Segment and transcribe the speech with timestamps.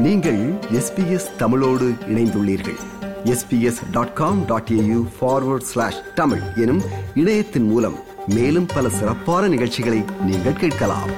[0.00, 2.78] நீங்கள் எஸ்பிஎஸ் தமிழோடு இணைந்துள்ளீர்கள்.
[3.24, 6.82] SBS dot com dot AU forward slash Tamil எனும்
[7.14, 11.10] இணையத்தின் மூலம் மேலும் பல சிறப்பான நிகழ்ச்சிகளை நீங்கள் கேட்கலாம்.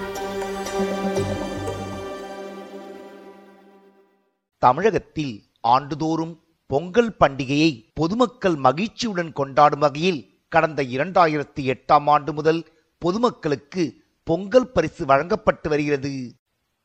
[4.59, 12.65] தமிழகத்தில் ஆண்டுதோறும் பொங்கல் பண்டிகையை பொதுமக்கள் மகிழ்ச்சியுடன் கொண்டாடும் வகையில் கடந்த இரண்டாயிரத்தி எட்டாம் ஆண்டு முதல்
[12.99, 13.95] பொதுமக்களுக்கு
[14.25, 16.33] பொங்கல் பரிசு வழங்கப்பட்டு வருகிறது.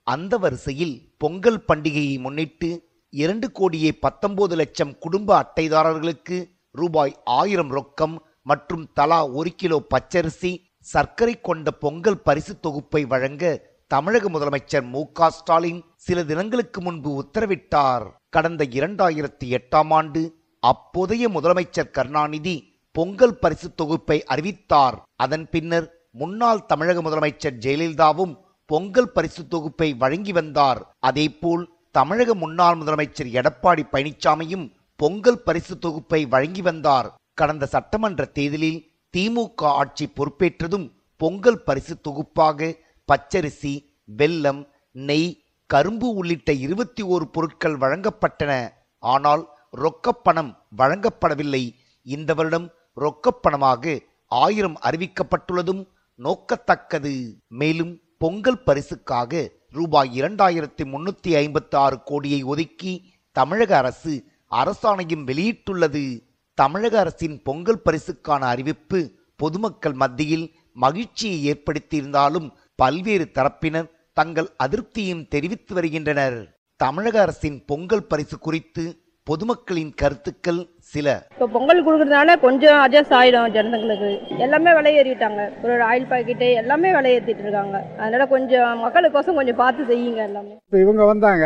[0.08, 2.70] அந்த வரிசையில் பொங்கல் பண்டிகையை முன்னிட்டு
[3.14, 6.38] இரண்டு கோடியே பத்தொன்பது லட்சம் குடும்ப அட்டைதாரர்களுக்கு
[6.72, 13.44] ரூபாய் ஆயிரம் ரொக்கம் மற்றும் தலா ஒரு கிலோ பச்சரிசி சர்க்கரை கொண்ட பொங்கல் பரிசு தொகுப்பை வழங்க
[13.88, 18.06] தமிழக முதலமைச்சர் மு ஸ்டாலின் சில தினங்களுக்கு முன்பு உத்தரவிட்டார்.
[18.30, 20.22] கடந்த இரண்டாயிரத்தி எட்டாம் ஆண்டு
[20.64, 22.56] அப்போதைய முதலமைச்சர் கருணாநிதி
[22.92, 24.98] பொங்கல் பரிசு தொகுப்பை அறிவித்தார்.
[25.16, 28.36] அதன் பின்னர் முன்னாள் தமிழக முதலமைச்சர் ஜெயலலிதாவும்
[28.72, 30.80] பொங்கல் பரிசு தொகுப்பை வழங்கி வந்தார்.
[31.00, 34.66] அதேபோல் தமிழக முன்னாள் முதலமைச்சர் எடப்பாடி பழனிசாமியும்
[34.96, 37.08] பொங்கல் பரிசு தொகுப்பை வழங்கி வந்தார்.
[37.34, 38.80] கடந்த சட்டமன்ற தேர்தலில்
[39.14, 42.70] திமுக ஆட்சி பொறுப்பேற்றதும் பொங்கல் பரிசு தொகுப்பாக
[43.10, 43.74] பச்சரிசி
[44.18, 45.30] வெல்லம் நெய்
[45.66, 48.52] கரும்பு உள்ளிட்ட இருபத்தி ஓரு பொருட்கள் வழங்கப்பட்டன.
[49.04, 49.44] ஆனால்
[49.84, 51.64] ரொக்கப்பணம் வழங்கப்படவில்லை.
[52.04, 52.68] இந்த வருடம்
[53.04, 55.84] ரொக்கப்பணமாக ஆயிரம் அறிவிக்கப்பட்டுள்ளதும்
[56.20, 57.14] நோக்கத்தக்கது.
[57.48, 64.14] மேலும் பொங்கல் பரிசுக்காக ரூபாய் இரண்டாயிரத்தி முன்னூத்தி ஐம்பத்தி ஆறு கோடியை ஒதுக்கி தமிழக அரசு
[64.52, 66.04] அரசாணையும் வெளியிட்டுள்ளது.
[66.54, 76.58] தமிழக அரசின் பொங்கல் பரிசுக்கான அறிவிப்பு பொதுமக்கள் மத்தியில் மகிழ்ச்சியை ஏற்படுத்தியிருந்தாலும் பல்வேறு தரப்பினர் தங்கள் அதிருப்தியும் தெரிவித்து வருகின்றனர்.
[76.76, 78.84] தமிழக அரசின் பொங்கல் பரிசு குறித்து
[79.24, 84.10] பொதுமக்களின் கருத்துக்கள் சில இப்போ பொங்கல் கொடுக்கறதுனால கொஞ்சம் அட்ஜஸ்ட் ஆயிடும் ஜனங்களுக்கு.
[84.46, 85.42] எல்லாமே விலை ஏறிட்டாங்க.
[85.64, 87.78] ஒரு ஆயில் பாக்கெட்டு எல்லாமே விலை ஏற்றிட்டு இருக்காங்க.
[88.02, 90.54] அதனால கொஞ்சம் மக்களுக்கோசம் கொஞ்சம் பார்த்து செய்யுங்க எல்லாமே.
[90.66, 91.46] இப்போ இவங்க வந்தாங்க.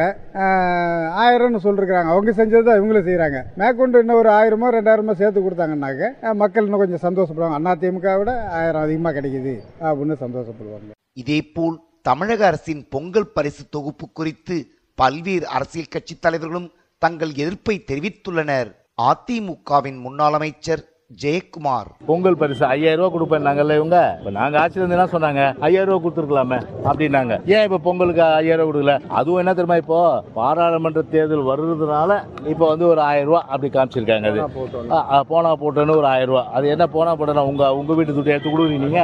[1.23, 2.11] ஆயிரம்னு சொல்லிருக்கிறாங்க.
[2.15, 7.05] அவங்க செஞ்சது தான் இவங்களும் செய்கிறாங்க மேற்கொண்டு இன்னும் ஒரு ஆயிரமோ ரெண்டாயிரமோ சேர்த்து கொடுத்தாங்கன்னாக்க மக்கள் இன்னும் கொஞ்சம்
[7.07, 7.59] சந்தோஷப்படுவாங்க.
[7.59, 9.55] அண்ணா திமுக விட ஆயிரம் அதிகமாக கிடைக்குது.
[9.87, 10.91] அப்படின்னு சந்தோஷப்படுவாங்க.
[11.23, 11.79] இதேபோல்
[12.09, 14.57] தமிழக அரசின் பொங்கல் பரிசு தொகுப்பு குறித்து
[14.97, 16.69] பல்வேறு அரசியல் கட்சி தலைவர்களும்
[17.05, 18.71] தங்கள் எதிர்ப்பை தெரிவித்துள்ளனர்.
[19.09, 20.83] அதிமுகவின் முன்னாள் அமைச்சர்
[21.19, 21.87] ஜெயக்குமார்.
[22.05, 23.97] பொங்கல் பரிசு ஐயாயிரம் ரூபாய் கொடுப்பேன் நாங்கல்ல இவங்க.
[24.19, 27.33] இப்ப நாங்க ஆட்சியில் இருந்து என்ன சொன்னாங்க ஐயாயிரம் ரூபாய் கொடுத்துருக்கலாமே அப்படின்னாங்க.
[27.47, 28.95] ஏன் இப்ப பொங்கலுக்கு ஐயாயிரம் ரூபாய் கொடுக்கல?
[29.13, 29.99] அதுவும் என்ன தெரியுமா இப்போ?
[30.35, 32.11] பாராளுமன்ற தேர்தல் வர்றதுனால
[32.47, 34.41] இப்போ வந்து ஒரு ஆயிரம் ரூபாய் அப்படி காமிச்சிருக்காங்க அது.
[35.29, 36.47] போனா போட்டோன்னு ஒரு ஆயிரம் ரூபாய்.
[36.53, 39.01] அது என்ன போனா போட்டோன்னா உங்க உங்க வீட்டு துட்டு எடுத்து கொடுக்குறீங்க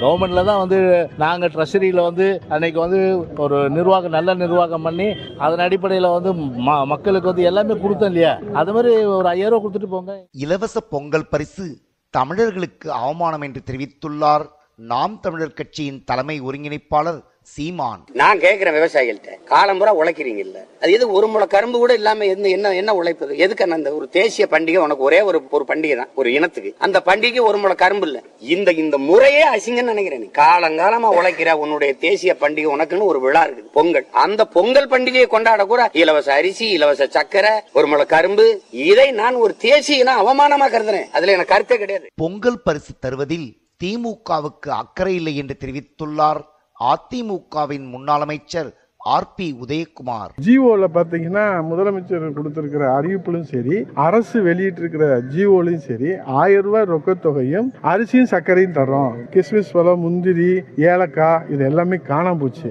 [0.00, 0.80] கவர்மெண்ட்ல தான் வந்து
[1.18, 3.00] நாங்க ட்ரெஷரியில வந்து அன்னைக்கு வந்து
[3.38, 5.08] ஒரு நிர்வாகம் நல்ல நிர்வாகம் பண்ணி
[5.40, 6.30] அதன் அடிப்படையில் வந்து
[6.66, 8.32] ம- மக்களுக்கு வந்து எல்லாமே கொடுத்தோம் இல்லையா?
[8.54, 10.12] அது மாதிரி ஒரு ஐயாயிரம் ரூபாய் கொடுத்துட்டு போங்க.
[10.38, 11.64] இலவச பொங்கல் பரிசு
[12.10, 14.44] தமிழர்களுக்கு அவமானம் என்று தெரிவித்துள்ளார்.
[14.76, 17.18] நாம் தமிழர் கட்சியின் தலைமை ஒருங்கிணைப்பாளர்
[17.54, 18.04] சீமான்.
[18.12, 19.44] நான் கேட்கிறேன் விவசாயிகள்கிட்ட.
[19.44, 20.58] காலம் பூரா உழைக்கிறீங்கல்ல.
[20.82, 23.38] அது எது ஒரு முளை கரும்பு கூட இல்லாம என்ன என்ன உழைப்பது?
[23.38, 24.76] எதுக்கு அந்த ஒரு தேசிய பண்டிகை?
[24.76, 26.74] உனக்கு ஒரே ஒரு ஒரு பண்டிகை தான் ஒரு இனத்துக்கு.
[26.78, 28.22] அந்த பண்டிகை ஒரு முளை கரும்பு இல்ல.
[28.40, 30.30] இந்த இந்த முறையே அசிங்கன்னு நினைக்கிறேன்.
[30.38, 33.72] காலங்காலமா உழைக்கிற உன்னுடைய தேசிய பண்டிகை உனக்குன்னு ஒரு விழா இருக்குது.
[33.72, 34.06] பொங்கல்.
[34.10, 39.56] அந்த பொங்கல் பண்டிகையை கொண்டாட கூட இலவச அரிசி இலவச சக்கரை ஒரு முளை கரும்பு இதை நான் ஒரு
[39.56, 41.08] தேசிய அவமானமா கருதுறேன்.
[41.12, 42.06] அதுல எனக்கு கருத்தே கிடையாது.
[42.14, 46.42] பொங்கல் பரிசு தருவதில் திமுகவுக்கு அக்கறை இல்லை என்று தெரிவித்துள்ளார்
[46.80, 48.70] அதிமுகவின் முன்னாள் அமைச்சர்
[49.14, 50.30] ஆர் பி உதயகுமார்.
[50.44, 58.76] ஜிஓல பாத்தீங்கன்னா முதலமைச்சர் கொடுத்திருக்கிற அறிவிப்பிலும் சரி அரசு வெளியிட்டிருக்கிற ஜிஓலையும் சரி ஆயிரம் ரூபாய் ரொக்கத்தொகையும் அரிசியும் சர்க்கரையும்
[58.78, 60.48] தரோம் கிஸ்மிஸ் பழம் முந்திரி
[60.92, 62.70] ஏலக்காய் இது எல்லாமே காணாம போச்சு.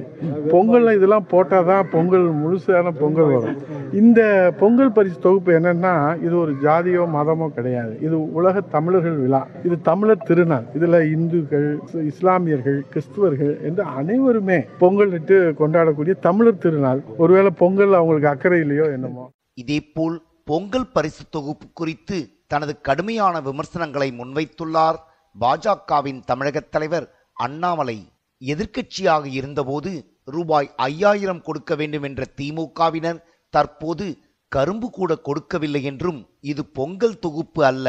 [0.54, 3.62] பொங்கல் இதெல்லாம் போட்டாதான் பொங்கல் முழுசான பொங்கல் வரும்.
[4.02, 4.22] இந்த
[4.64, 5.94] பொங்கல் பரிசு தொகுப்பு என்னன்னா
[6.26, 7.96] இது ஒரு ஜாதியோ மதமோ கிடையாது.
[8.08, 9.44] இது உலக தமிழர்கள் விழா.
[9.68, 10.68] இது தமிழர் திருநாள்.
[10.80, 11.70] இதுல இந்துக்கள்
[12.12, 17.02] இஸ்லாமியர்கள் கிறிஸ்துவர்கள் என்று அனைவருமே பொங்கல் இட்டு கொண்டாடக்கூடிய தமிழர் திருநாள்.
[17.24, 19.26] ஒருவேளை பொங்கல் அவங்களுக்கு அக்கறை இல்லையோ என்னமோ.
[19.62, 20.16] இதேபோல்
[20.50, 22.18] பொங்கல் பரிசு தொகுப்பு குறித்து
[22.52, 24.98] தனது கடுமையான விமர்சனங்களை முன்வைத்துள்ளார்
[25.36, 27.08] பாஜகவின் தமிழக தலைவர்
[27.46, 27.98] அண்ணாமலை.
[28.42, 29.92] எதிர்க்கட்சியாக இருந்தபோது
[30.36, 33.20] ரூபாய் ஐயாயிரம் கொடுக்க வேண்டும் என்ற திமுகவினர்
[33.54, 34.06] தற்போது
[34.52, 36.20] கரும்பு கூட கொடுக்கவில்லை என்றும்
[36.52, 37.88] இது பொங்கல் தொகுப்பு அல்ல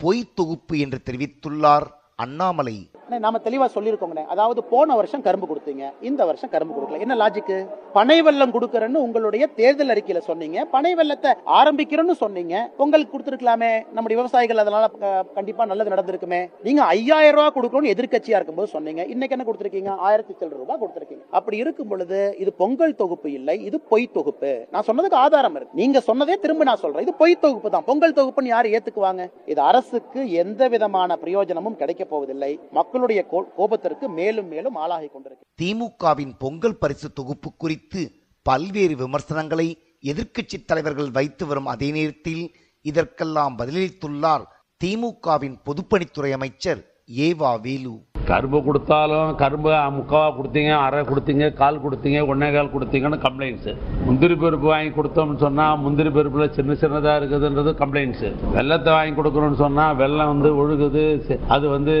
[0.00, 1.86] பொய் தொகுப்பு என்று தெரிவித்துள்ளார்
[2.24, 2.76] அண்ணாமலை.
[3.18, 5.84] நாம தெளிவா சொல்லியிருக்கோங்கண்ணே அதாவது போன வருஷம் கரும்பு கொடுத்தீங்க.
[6.00, 7.00] இந்த வருஷம் கரும்பு கொடுக்கல.
[7.00, 7.56] என்ன லாஜிக்கு
[7.92, 10.64] பனை வெல்லம் கொடுக்கறேன்னு உங்களுடைய தேர்தல் அறிக்கையில சொன்னீங்க.
[10.64, 12.70] பனை வெல்லத்தை ஆரம்பிக்கிறேன்னு சொன்னீங்க.
[12.76, 13.72] பொங்கல் கொடுத்துருக்கலாமே.
[13.96, 14.88] நம்முடைய விவசாயிகள் அதனால
[15.34, 16.40] கண்டிப்பா நல்லது நடந்திருக்குமே.
[16.62, 19.04] நீங்க ஐயாயிரம் ரூபாய் கொடுக்கணும்னு எதிர்கட்சியா இருக்கும்போது சொன்னீங்க.
[19.04, 19.96] இன்னைக்கு என்ன கொடுத்துருக்கீங்க?
[20.08, 21.24] ஆயிரத்தி சில்லற ரூபாய் கொடுத்துருக்கீங்க.
[21.30, 24.66] அப்படி இருக்கும் பொழுது இது பொங்கல் தொகுப்பு இல்லை இது பொய் தொகுப்பு.
[24.70, 25.78] நான் சொன்னதுக்கு ஆதாரம் இருக்கு.
[25.80, 27.02] நீங்க சொன்னதே திரும்ப நான் சொல்றேன்.
[27.02, 27.84] இது பொய் தொகுப்பு தான்.
[27.84, 29.30] பொங்கல் தொகுப்புன்னு யார் ஏத்துக்குவாங்க?
[29.46, 32.60] இது அரசுக்கு எந்த விதமான பிரயோஜனமும் கிடைக்க போவதில்லை.
[32.70, 33.22] மக்களுடைய மக்களுடைய
[33.58, 38.00] கோபத்திற்கு மேலும் மேலும் ஆளாகி கொண்டிருக்கு திமுகவின் பொங்கல் பரிசு தொகுப்பு குறித்து
[38.46, 39.66] பல்வேறு விமர்சனங்களை
[40.10, 42.44] எதிர்க்கட்சி தலைவர்கள் வைத்து வரும் அதே நேரத்தில்
[42.84, 44.44] இதற்கெல்லாம் பதிலளித்துள்ளார்
[44.80, 46.80] திமுகவின் பொதுப்பணித்துறை அமைச்சர்
[47.26, 47.94] ஏவா வேலு.
[48.30, 53.72] கரும்பு கொடுத்தாலும் கரும்பு முக்காவா கொடுத்தீங்க அரை கொடுத்தீங்க கால் கொடுத்தீங்க ஒன்னே கால் கொடுத்தீங்கன்னு கம்ப்ளைண்ட்ஸு
[54.06, 59.96] முந்திரி பருப்பு வாங்கி கொடுத்தோம்னு சொன்னால் முந்திரி பருப்பில் சின்ன சின்னதாக இருக்குதுன்றது கம்ப்ளைண்ட்ஸு வெள்ளத்தை வாங்கி கொடுக்கணும்னு சொன்னால்
[60.02, 61.04] வெள்ளம் வந்து ஒழுகுது
[61.56, 61.94] அது வந்து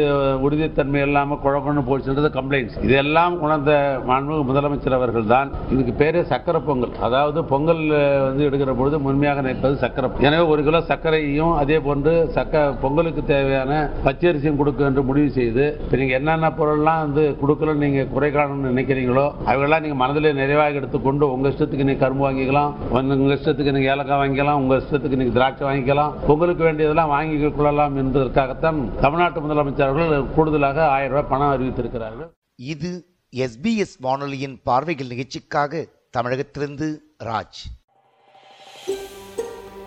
[0.46, 3.72] உறுதித்தன்மை இல்லாமல் குழப்பம்னு போச்சுன்றது கம்ப்ளைண்ட்ஸ் இதெல்லாம் உணர்ந்த
[4.10, 6.94] மாண்புமிகு முதலமைச்சர் அவர்கள் தான் இதுக்கு பேரே சக்கரை பொங்கல்.
[7.06, 7.82] அதாவது பொங்கல்
[8.26, 10.08] வந்து எடுக்கிற பொழுது முழுமையாக நிற்பது சக்கரை.
[10.26, 13.72] எனவே ஒரு கிலோ சர்க்கரையும் அதே போன்று சக்க பொங்கலுக்கு தேவையான
[14.06, 19.32] பச்சரிசியும் கொடுக்க என்று முடிவு செய்து நீங்கள் நீங்க என்னென்ன பொருள்லாம் வந்து கொடுக்கலன்னு நீங்க குறை காணணும்னு நினைக்கிறீங்களோ
[19.46, 24.20] அவைகளாம் நீங்க மனதிலே நிறைவாக எடுத்துக்கொண்டு உங்க இஷ்டத்துக்கு நீங்க கரும்பு வாங்கிக்கலாம் உங்க- உங்க இஷ்டத்துக்கு நீங்க ஏலக்காய்
[24.20, 30.88] வாங்கிக்கலாம் உங்க இஷ்டத்துக்கு நீங்க திராட்சை வாங்கிக்கலாம் உங்களுக்கு வேண்டியதெல்லாம் வாங்கி கொள்ளலாம் என்பதற்காகத்தான் தமிழ்நாட்டு முதலமைச்சர் அவர்கள் கூடுதலாக
[30.88, 32.30] ஆயிரம் ரூபாய் பணம் அறிவித்திருக்கிறார்கள்.
[32.56, 33.04] இது
[33.36, 36.88] எஸ்பிஎஸ் வானொலியின் பார்வைகள் நிகழ்ச்சிக்காக தமிழகத்திலிருந்து
[37.24, 37.60] ராஜ்.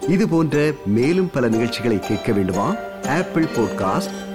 [0.09, 2.75] இது போன்ற மேலும் பல நிகழ்ச்சிகளை கேட்க வேண்டுமா?
[3.07, 4.34] Apple podcast